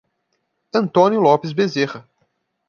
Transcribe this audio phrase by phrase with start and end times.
[0.73, 2.09] Antônio Lopes Bezerra